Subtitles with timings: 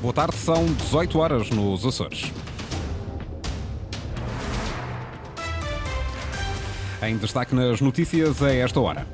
[0.00, 2.32] Boa tarde, são 18 horas nos Açores.
[7.02, 9.04] Em destaque nas notícias a esta hora.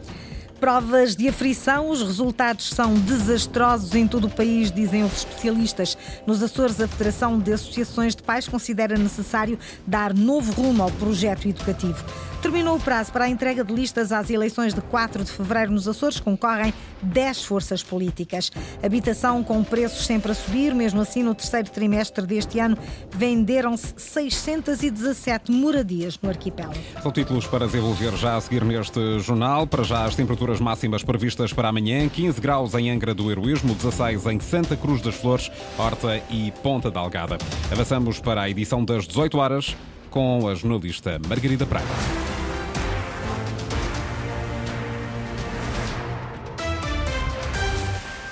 [0.61, 5.97] Provas de aflição, os resultados são desastrosos em todo o país, dizem os especialistas.
[6.27, 11.49] Nos Açores, a Federação de Associações de Pais considera necessário dar novo rumo ao projeto
[11.49, 12.05] educativo.
[12.45, 15.89] Terminou o prazo para a entrega de listas às eleições de 4 de fevereiro nos
[15.89, 16.21] Açores.
[16.21, 18.53] Concorrem 10 forças políticas.
[18.83, 20.75] Habitação com preços sempre a subir.
[20.75, 22.77] Mesmo assim, no terceiro trimestre deste ano,
[23.11, 26.79] venderam-se 617 moradias no arquipélago.
[27.03, 29.67] São títulos para desenvolver já a seguir neste jornal.
[29.67, 34.27] Para já, as temperaturas máximas previstas para amanhã: 15 graus em Angra do Heroísmo, 16
[34.27, 37.39] em Santa Cruz das Flores, Horta e Ponta da Algada.
[37.73, 39.75] Avançamos para a edição das 18 horas
[40.11, 42.24] com a jornalista Margarida Praia.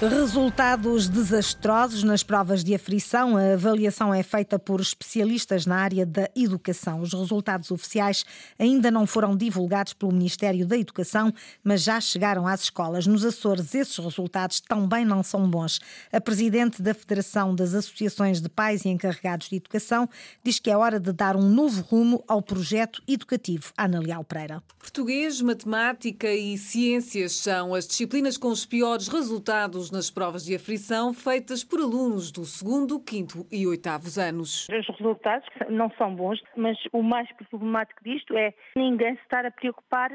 [0.03, 3.37] Resultados desastrosos nas provas de aflição.
[3.37, 7.01] A avaliação é feita por especialistas na área da educação.
[7.03, 8.25] Os resultados oficiais
[8.59, 13.07] ainda não foram divulgados pelo Ministério da Educação, mas já chegaram às escolas.
[13.07, 15.79] Nos Açores, esses resultados também não são bons.
[16.13, 20.09] A presidente da Federação das Associações de Pais e Encarregados de Educação
[20.43, 23.73] diz que é hora de dar um novo rumo ao projeto educativo.
[23.79, 24.65] Ana Leal Pereira.
[24.81, 31.13] Português, matemática e ciências são as disciplinas com os piores resultados nas provas de aflição
[31.13, 34.67] feitas por alunos do segundo, quinto e oitavos anos.
[34.69, 39.51] Os resultados não são bons, mas o mais problemático disto é ninguém se estar a
[39.51, 40.11] preocupar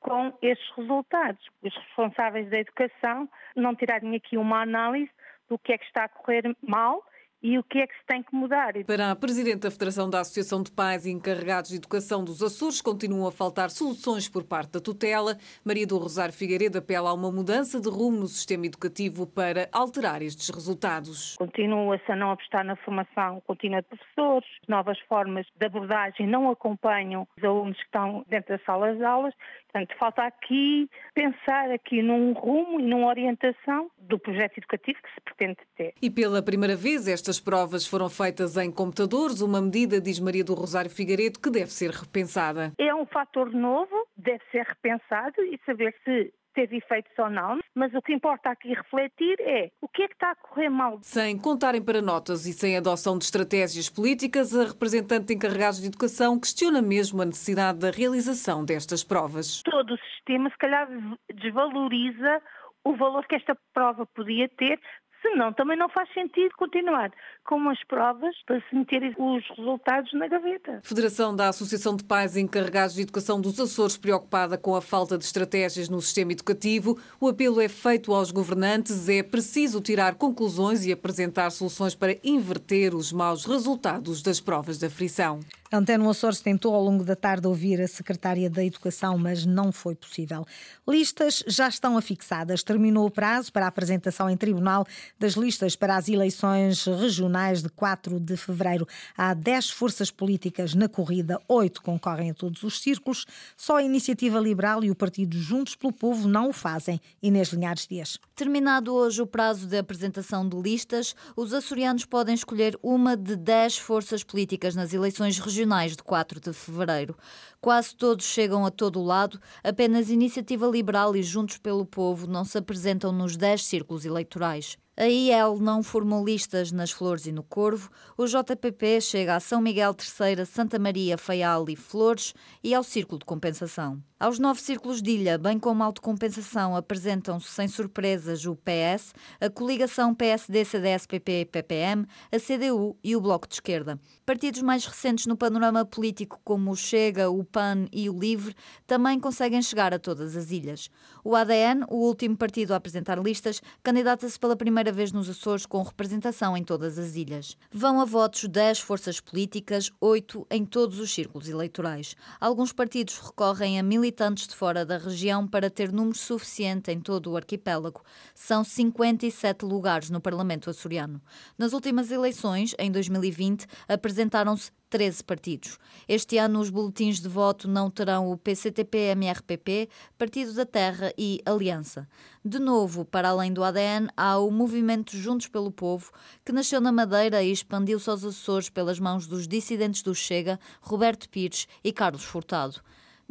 [0.00, 1.42] com estes resultados.
[1.62, 5.10] Os responsáveis da educação não tirarem aqui uma análise
[5.48, 7.02] do que é que está a correr mal
[7.42, 8.72] e o que é que se tem que mudar.
[8.86, 12.80] Para a Presidente da Federação da Associação de Pais e Encarregados de Educação dos Açores,
[12.80, 15.36] continuam a faltar soluções por parte da tutela.
[15.64, 20.22] Maria do Rosário Figueiredo apela a uma mudança de rumo no sistema educativo para alterar
[20.22, 21.36] estes resultados.
[21.36, 27.26] Continua-se a não apostar na formação contínua de professores, novas formas de abordagem não acompanham
[27.36, 29.34] os alunos que estão dentro das salas de aulas.
[29.72, 35.20] Portanto, falta aqui pensar aqui num rumo e numa orientação do projeto educativo que se
[35.22, 35.94] pretende ter.
[36.02, 40.52] E pela primeira vez estas provas foram feitas em computadores, uma medida, diz Maria do
[40.52, 42.72] Rosário Figueiredo, que deve ser repensada.
[42.78, 47.92] É um fator novo, deve ser repensado e saber se teve efeitos ou não, mas
[47.94, 50.98] o que importa aqui refletir é o que é que está a correr mal.
[51.02, 56.38] Sem contarem para notas e sem adoção de estratégias políticas, a representante encarregada de educação
[56.38, 59.62] questiona mesmo a necessidade da realização destas provas.
[59.62, 60.88] Todo o sistema, se calhar,
[61.34, 62.42] desvaloriza
[62.84, 64.78] o valor que esta prova podia ter
[65.22, 67.12] Senão, também não faz sentido continuar
[67.44, 70.80] com as provas para se meter os resultados na gaveta.
[70.82, 75.24] Federação da Associação de Pais Encarregados de Educação dos Açores, preocupada com a falta de
[75.24, 80.92] estratégias no sistema educativo, o apelo é feito aos governantes: é preciso tirar conclusões e
[80.92, 85.38] apresentar soluções para inverter os maus resultados das provas da frição.
[85.74, 89.94] Anteno Açores tentou ao longo da tarde ouvir a secretária da Educação, mas não foi
[89.94, 90.44] possível.
[90.86, 92.62] Listas já estão afixadas.
[92.62, 94.84] Terminou o prazo para a apresentação em tribunal
[95.22, 98.88] das listas para as eleições regionais de 4 de fevereiro.
[99.16, 103.24] Há 10 forças políticas na corrida, 8 concorrem a todos os círculos.
[103.56, 107.00] Só a Iniciativa Liberal e o Partido Juntos pelo Povo não o fazem.
[107.22, 108.18] Inês Linhares Dias.
[108.34, 113.78] Terminado hoje o prazo de apresentação de listas, os açorianos podem escolher uma de 10
[113.78, 117.16] forças políticas nas eleições regionais de 4 de fevereiro.
[117.60, 122.44] Quase todos chegam a todo o lado, apenas Iniciativa Liberal e Juntos pelo Povo não
[122.44, 124.81] se apresentam nos 10 círculos eleitorais.
[124.94, 129.58] A IEL não formou listas nas Flores e no Corvo, o JPP chega a São
[129.58, 134.02] Miguel III, Santa Maria, Faial e Flores e ao Círculo de Compensação.
[134.22, 140.14] Aos nove círculos de ilha, bem como autocompensação, apresentam-se sem surpresas o PS, a coligação
[140.14, 143.98] PSD-CDS-PP-PPM, a CDU e o Bloco de Esquerda.
[144.24, 148.54] Partidos mais recentes no panorama político, como o Chega, o PAN e o LIVRE,
[148.86, 150.88] também conseguem chegar a todas as ilhas.
[151.24, 155.82] O ADN, o último partido a apresentar listas, candidata-se pela primeira vez nos Açores com
[155.82, 157.58] representação em todas as ilhas.
[157.72, 162.14] Vão a votos 10 forças políticas, 8 em todos os círculos eleitorais.
[162.40, 167.00] Alguns partidos recorrem a militantes militantes de fora da região para ter número suficiente em
[167.00, 168.02] todo o arquipélago.
[168.34, 171.18] São 57 lugares no Parlamento açoriano.
[171.56, 175.78] Nas últimas eleições, em 2020, apresentaram-se 13 partidos.
[176.06, 179.88] Este ano, os boletins de voto não terão o PCTP-MRPP,
[180.18, 182.06] Partido da Terra e Aliança.
[182.44, 186.12] De novo, para além do ADN, há o Movimento Juntos pelo Povo,
[186.44, 191.30] que nasceu na Madeira e expandiu-se aos Açores pelas mãos dos dissidentes do Chega, Roberto
[191.30, 192.82] Pires e Carlos Furtado.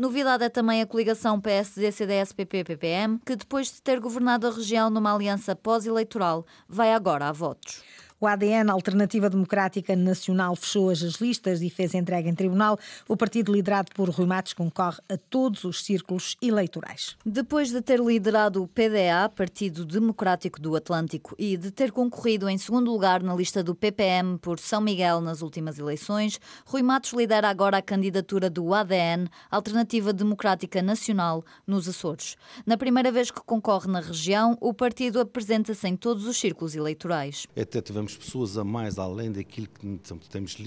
[0.01, 5.55] Novidade é também a coligação PSD-CDS-PP-PPM, que depois de ter governado a região numa aliança
[5.55, 7.83] pós-eleitoral, vai agora a votos.
[8.23, 12.77] O ADN, Alternativa Democrática Nacional, fechou as listas e fez entrega em tribunal.
[13.07, 17.17] O partido liderado por Rui Matos concorre a todos os círculos eleitorais.
[17.25, 22.59] Depois de ter liderado o PDA, Partido Democrático do Atlântico, e de ter concorrido em
[22.59, 27.49] segundo lugar na lista do PPM por São Miguel nas últimas eleições, Rui Matos lidera
[27.49, 32.37] agora a candidatura do ADN, Alternativa Democrática Nacional, nos Açores.
[32.67, 37.47] Na primeira vez que concorre na região, o partido apresenta-se em todos os círculos eleitorais.
[37.59, 40.57] Até tivemos pessoas a mais, além daquilo que então, temos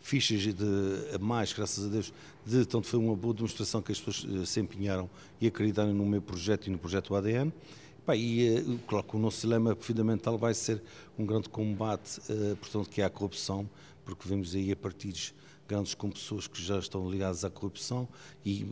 [0.00, 2.12] fichas de a mais, graças a Deus,
[2.44, 5.08] de, então foi uma boa demonstração que as pessoas uh, se empenharam
[5.40, 7.52] e acreditaram no meu projeto e no projeto ADN.
[8.14, 10.82] e, uh, claro que o nosso dilema fundamental vai ser
[11.18, 13.68] um grande combate, uh, portanto, que é a corrupção,
[14.04, 15.34] porque vemos aí a partidos
[15.66, 18.08] grandes com pessoas que já estão ligadas à corrupção
[18.44, 18.64] e,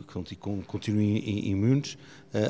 [0.67, 1.97] continuem imunes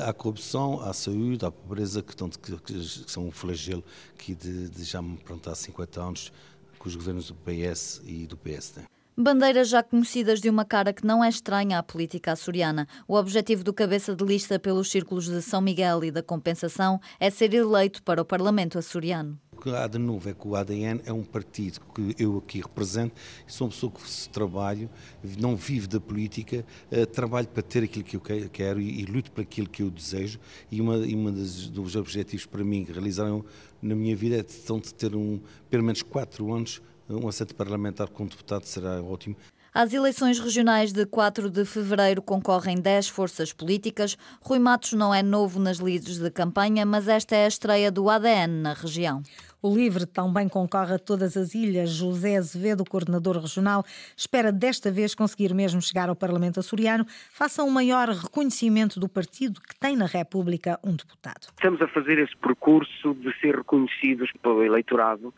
[0.06, 2.14] à corrupção, à saúde, à pobreza, que,
[2.58, 3.84] que, são um flagelo
[4.16, 6.32] que de, de já pronto, há 50 anos
[6.78, 8.82] com os governos do PS e do PSD.
[9.16, 12.88] Bandeiras já conhecidas de uma cara que não é estranha à política açoriana.
[13.06, 17.30] O objetivo do cabeça de lista pelos círculos de São Miguel e da Compensação é
[17.30, 19.38] ser eleito para o Parlamento açoriano.
[19.64, 23.14] Que há de novo é que o ADN é um partido que eu aqui represento,
[23.46, 24.90] sou uma pessoa que trabalho,
[25.38, 29.42] não vivo da política, uh, trabalho para ter aquilo que eu quero e, luto para
[29.42, 30.38] aquilo que eu desejo.
[30.70, 33.42] E uma, uma das, dos objetivos para mim que realizaram
[33.80, 35.40] na minha vida é de, de ter um,
[35.70, 39.34] pelo menos quatro anos um assento parlamentar com deputado será ótimo.
[39.76, 44.16] Às eleições regionais de 4 de fevereiro concorrem 10 forças políticas.
[44.40, 48.08] Rui Matos não é novo nas lides de campanha, mas esta é a estreia do
[48.08, 49.20] ADN na região.
[49.60, 51.90] O LIVRE também concorre a todas as ilhas.
[51.90, 53.84] José Azevedo, coordenador regional,
[54.16, 59.60] espera desta vez conseguir mesmo chegar ao Parlamento açoriano, faça um maior reconhecimento do partido
[59.60, 61.48] que tem na República um deputado.
[61.48, 65.34] Estamos a fazer esse percurso de ser reconhecidos pelo eleitorado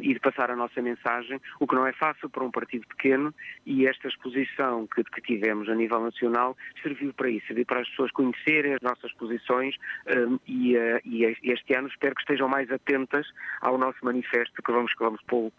[0.00, 3.34] e de passar a nossa mensagem, o que não é fácil para um partido pequeno
[3.66, 7.88] e esta exposição que, que tivemos a nível nacional serviu para isso, serviu para as
[7.90, 9.74] pessoas conhecerem as nossas posições
[10.06, 13.26] uh, e, uh, e, este ano espero que estejam mais atentas
[13.60, 15.52] ao nosso manifesto que vamos, que vamos pôr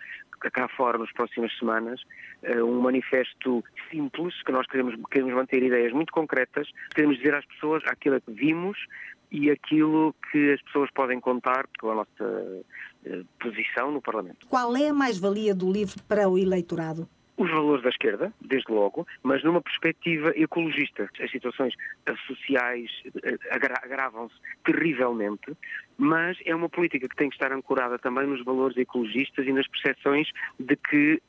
[0.54, 2.02] cá fora nas próximas semanas,
[2.64, 3.62] um manifesto
[3.92, 8.32] simples, que nós queremos, queremos manter ideias muito concretas, queremos dizer às pessoas aquilo que
[8.32, 8.78] vimos
[9.32, 12.62] e aquilo que as pessoas podem contar com a nossa eh,
[13.40, 14.48] posição no Parlamento.
[14.48, 17.08] Qual é a mais-valia do livro para o eleitorado?
[17.40, 21.10] os valores da esquerda, desde logo, mas numa perspectiva ecologista.
[21.22, 21.74] As situações
[22.28, 22.92] sociais
[23.24, 24.36] eh, agravam-se
[24.66, 25.56] terrivelmente,
[26.00, 29.68] mas é uma política que tem que estar ancorada também nos valores ecologistas e nas
[29.68, 31.22] percepções de que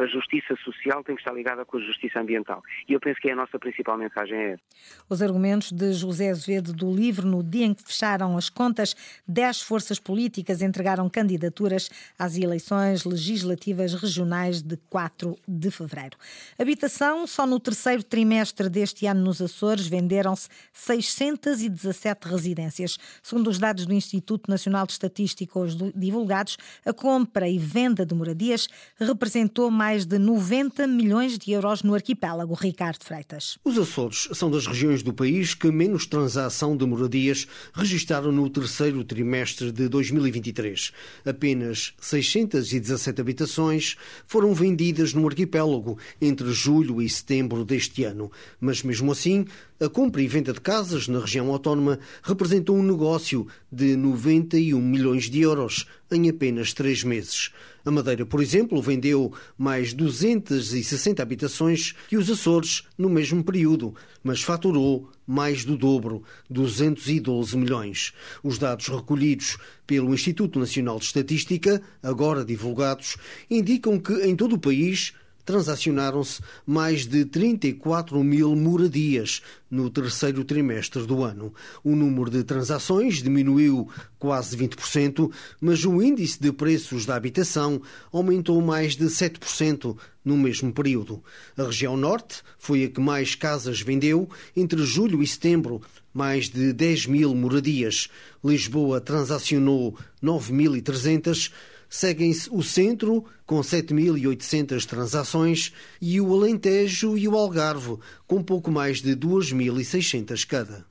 [0.00, 2.60] a justiça social tem que estar ligada com a justiça ambiental.
[2.88, 4.62] E eu penso que é a nossa principal mensagem é essa.
[5.08, 8.96] Os argumentos de José Azevedo do livro, no dia em que fecharam as contas,
[9.26, 16.16] dez forças políticas entregaram candidaturas às eleições legislativas regionais de 4 de fevereiro.
[16.58, 22.98] Habitação, só no terceiro trimestre deste ano nos Açores venderam-se 617 residências.
[23.22, 25.60] Segundo os dados do Instituto Nacional de Estatística
[25.94, 28.68] divulgados, a compra e venda de moradias
[28.98, 32.54] representou mais de 90 milhões de euros no arquipélago.
[32.54, 33.58] Ricardo Freitas.
[33.64, 39.04] Os Açores são das regiões do país que menos transação de moradias registaram no terceiro
[39.04, 40.92] trimestre de 2023.
[41.24, 48.30] Apenas 617 habitações foram vendidas no arquipélago entre julho e setembro deste ano.
[48.60, 49.46] Mas mesmo assim,
[49.80, 55.30] a compra e venda de casas na região autónoma representou um negócio de 91 milhões
[55.30, 57.50] de euros em apenas três meses.
[57.82, 64.42] A Madeira, por exemplo, vendeu mais 260 habitações que os Açores no mesmo período, mas
[64.42, 68.12] faturou mais do dobro, 212 milhões.
[68.44, 69.56] Os dados recolhidos
[69.86, 73.16] pelo Instituto Nacional de Estatística, agora divulgados,
[73.50, 75.14] indicam que em todo o país
[75.50, 81.52] transacionaram-se mais de 34 mil moradias no terceiro trimestre do ano.
[81.82, 85.28] O número de transações diminuiu quase 20%,
[85.60, 91.20] mas o índice de preços da habitação aumentou mais de 7% no mesmo período.
[91.56, 95.82] A região norte foi a que mais casas vendeu entre julho e setembro,
[96.14, 98.08] mais de 10 mil moradias.
[98.44, 101.50] Lisboa transacionou 9.300
[101.92, 109.02] Seguem-se o Centro, com 7.800 transações, e o Alentejo e o Algarve, com pouco mais
[109.02, 110.86] de 2.600 cada.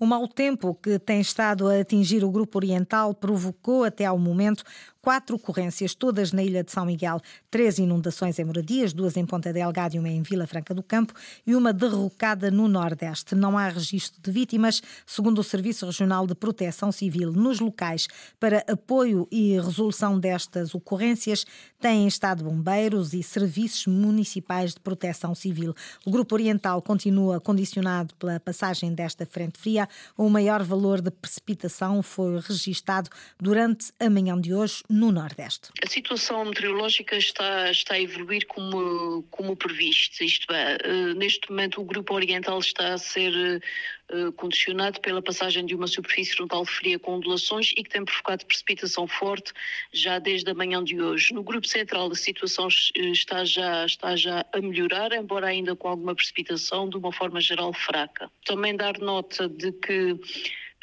[0.00, 4.64] O mau tempo que tem estado a atingir o Grupo Oriental provocou até ao momento
[5.00, 9.52] quatro ocorrências, todas na ilha de São Miguel, três inundações em moradias, duas em Ponta
[9.52, 11.14] Delgada e uma em Vila Franca do Campo
[11.46, 13.34] e uma derrocada no Nordeste.
[13.34, 17.32] Não há registro de vítimas, segundo o Serviço Regional de Proteção Civil.
[17.32, 18.08] Nos locais
[18.40, 21.44] para apoio e resolução destas ocorrências
[21.80, 25.74] têm estado bombeiros e serviços municipais de proteção civil.
[26.04, 29.88] O Grupo Oriental continua condicionado pela passagem desta frente fria.
[30.16, 35.68] O maior valor de precipitação foi registado durante a manhã de hoje no Nordeste.
[35.84, 40.24] A situação meteorológica está, está a evoluir como, como previsto.
[40.24, 43.62] Isto é, eh, neste momento o Grupo Oriental está a ser
[44.10, 48.46] eh, condicionado pela passagem de uma superfície frontal fria com ondulações e que tem provocado
[48.46, 49.52] precipitação forte
[49.92, 51.34] já desde a manhã de hoje.
[51.34, 56.14] No Grupo Central a situação está já, está já a melhorar, embora ainda com alguma
[56.14, 58.30] precipitação, de uma forma geral fraca.
[58.46, 60.18] Também dar nota de que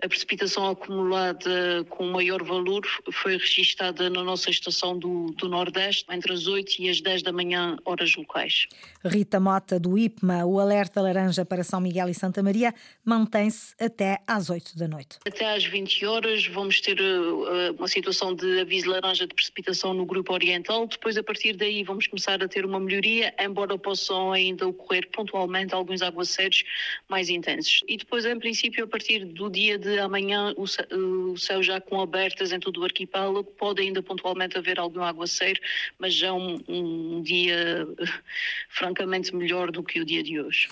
[0.04, 6.34] a precipitação acumulada com maior valor foi registada na nossa estação do, do, Nordeste entre
[6.34, 8.68] as 8 e as 10 da manhã, horas locais.
[9.04, 12.74] Rita Mota, do IPMA, o alerta laranja para São Miguel e Santa Maria
[13.06, 15.20] mantém-se até às 8 da noite.
[15.26, 20.06] Até às 20 horas vamos ter uh, uma situação de aviso laranja de precipitação no
[20.06, 20.88] grupo oriental.
[20.88, 25.74] Depois, a partir daí, vamos começar a ter uma melhoria, embora possam ainda ocorrer pontualmente
[25.74, 26.64] alguns aguaceiros
[27.08, 27.82] mais intensos.
[27.88, 32.52] E depois, em princípio, a partir do dia de amanhã o céu já com abertas
[32.52, 35.60] em todo o arquipélago, pode ainda pontualmente haver algum aguaceiro,
[35.98, 37.88] mas já um, um dia
[38.70, 40.70] francamente melhor do que o dia de hoje.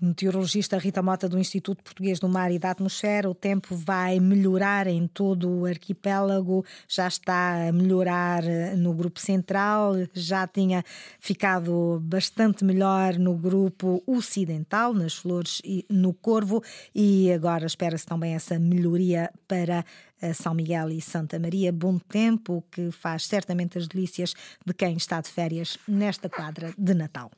[0.00, 4.86] Meteorologista Rita Mota, do Instituto Português do Mar e da Atmosfera, o tempo vai melhorar
[4.86, 10.84] em todo o arquipélago, já está a melhorar eh, no grupo central, já tinha
[11.18, 16.62] ficado bastante melhor no grupo ocidental, nas Flores e no Corvo,
[16.94, 19.84] e agora espera-se também essa melhoria para
[20.22, 21.72] eh, São Miguel e Santa Maria.
[21.72, 26.94] Bom tempo que faz certamente as delícias de quem está de férias nesta quadra de
[26.94, 27.30] Natal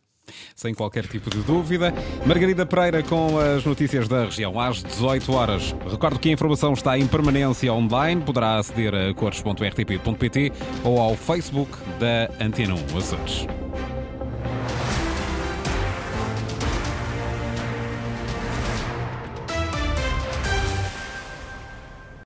[0.54, 1.92] sem qualquer tipo de dúvida.
[2.26, 5.74] Margarida Pereira com as notícias da região às 18 horas.
[5.90, 10.52] Recordo que a informação está em permanência online, poderá aceder a cores.rtp.pt
[10.84, 13.59] ou ao Facebook da Antena 1 Açores.